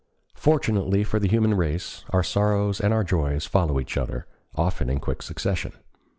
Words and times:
Fortunately 0.33 1.03
for 1.03 1.19
the 1.19 1.27
human 1.27 1.53
race, 1.53 2.05
our 2.09 2.23
sorrows 2.23 2.81
and 2.81 2.91
our 2.91 3.03
joys 3.03 3.45
follow 3.45 3.79
each 3.79 3.97
other, 3.97 4.25
often 4.55 4.89
in 4.89 4.99
quick 4.99 5.21
succession. 5.21 5.73